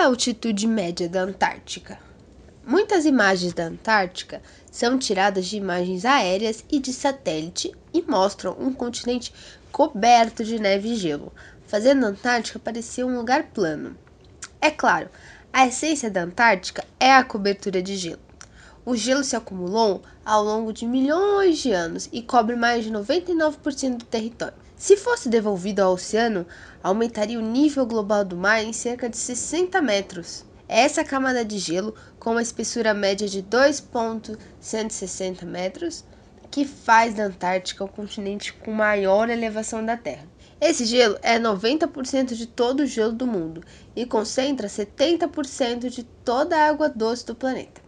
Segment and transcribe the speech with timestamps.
[0.00, 1.98] é a altitude média da Antártica?
[2.66, 4.40] Muitas imagens da Antártica
[4.72, 9.30] são tiradas de imagens aéreas e de satélite e mostram um continente
[9.70, 11.30] coberto de neve e gelo,
[11.66, 13.94] fazendo a Antártica parecer um lugar plano.
[14.58, 15.10] É claro,
[15.52, 18.29] a essência da Antártica é a cobertura de gelo.
[18.90, 23.98] O gelo se acumulou ao longo de milhões de anos e cobre mais de 99%
[23.98, 24.56] do território.
[24.74, 26.44] Se fosse devolvido ao oceano,
[26.82, 30.44] aumentaria o nível global do mar em cerca de 60 metros.
[30.66, 36.04] Essa camada de gelo, com uma espessura média de 2,160 metros,
[36.50, 40.26] que faz da Antártica o continente com maior elevação da Terra.
[40.60, 43.62] Esse gelo é 90% de todo o gelo do mundo
[43.94, 47.79] e concentra 70% de toda a água doce do planeta.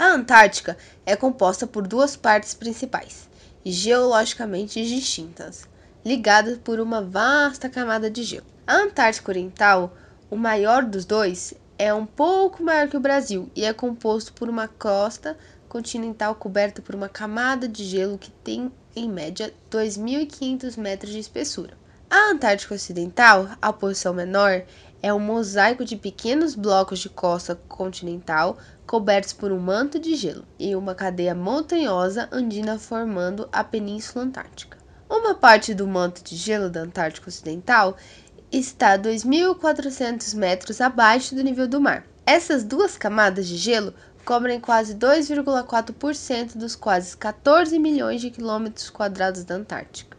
[0.00, 3.28] A Antártica é composta por duas partes principais,
[3.62, 5.68] geologicamente distintas,
[6.02, 8.46] ligadas por uma vasta camada de gelo.
[8.66, 9.94] A Antártica Oriental,
[10.30, 14.48] o maior dos dois, é um pouco maior que o Brasil e é composto por
[14.48, 15.36] uma costa
[15.68, 21.76] continental coberta por uma camada de gelo que tem, em média, 2.500 metros de espessura.
[22.08, 24.62] A Antártica Ocidental, a posição menor,
[25.02, 30.44] é um mosaico de pequenos blocos de costa continental cobertos por um manto de gelo
[30.58, 34.78] e uma cadeia montanhosa andina formando a Península Antártica.
[35.08, 37.96] Uma parte do manto de gelo da Antártica Ocidental
[38.52, 42.04] está 2.400 metros abaixo do nível do mar.
[42.26, 49.44] Essas duas camadas de gelo cobrem quase 2,4% dos quase 14 milhões de quilômetros quadrados
[49.44, 50.16] da Antártica.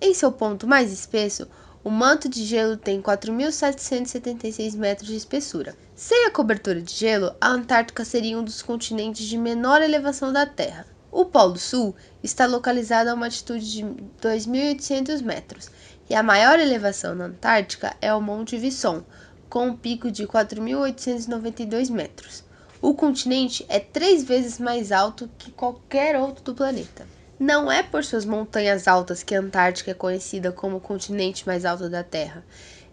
[0.00, 1.46] Em seu ponto mais espesso,
[1.84, 5.74] o manto de gelo tem 4.776 metros de espessura.
[5.96, 10.46] Sem a cobertura de gelo, a Antártica seria um dos continentes de menor elevação da
[10.46, 10.86] Terra.
[11.10, 13.82] O Polo Sul está localizado a uma altitude de
[14.22, 15.70] 2.800 metros
[16.08, 19.02] e a maior elevação na Antártica é o Monte Visson,
[19.50, 22.44] com um pico de 4.892 metros.
[22.80, 27.06] O continente é três vezes mais alto que qualquer outro do planeta.
[27.42, 31.64] Não é por suas montanhas altas que a Antártica é conhecida como o continente mais
[31.64, 32.44] alto da Terra.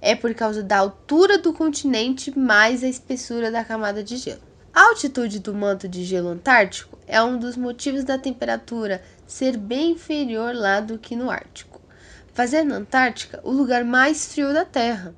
[0.01, 4.41] É por causa da altura do continente mais a espessura da camada de gelo.
[4.73, 9.91] A altitude do manto de gelo antártico é um dos motivos da temperatura ser bem
[9.91, 11.79] inferior lá do que no Ártico,
[12.33, 15.13] fazendo a Antártica o lugar mais frio da Terra.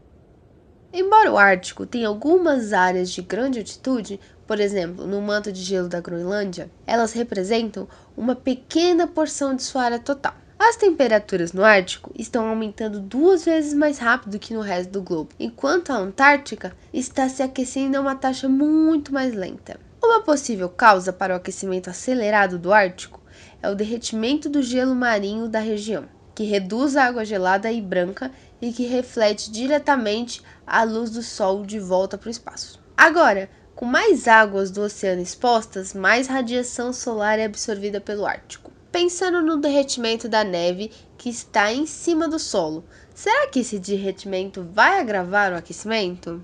[0.91, 4.19] Embora o Ártico tenha algumas áreas de grande altitude,
[4.51, 9.83] por exemplo, no manto de gelo da Groenlândia, elas representam uma pequena porção de sua
[9.83, 10.33] área total.
[10.59, 15.29] As temperaturas no Ártico estão aumentando duas vezes mais rápido que no resto do globo,
[15.39, 19.79] enquanto a Antártica está se aquecendo a uma taxa muito mais lenta.
[20.03, 23.21] Uma possível causa para o aquecimento acelerado do Ártico
[23.63, 26.03] é o derretimento do gelo marinho da região,
[26.35, 28.29] que reduz a água gelada e branca
[28.61, 32.81] e que reflete diretamente a luz do Sol de volta para o espaço.
[32.97, 33.49] Agora,
[33.81, 38.71] com mais águas do oceano expostas, mais radiação solar é absorvida pelo Ártico.
[38.91, 42.83] Pensando no derretimento da neve que está em cima do solo,
[43.15, 46.39] será que esse derretimento vai agravar o aquecimento?